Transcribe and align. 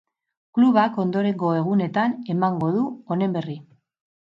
Klubak 0.57 0.97
ondorengo 1.03 1.51
egunetan 1.59 2.17
emango 2.37 2.73
du 2.79 2.83
honen 2.91 3.39
berri. 3.39 3.61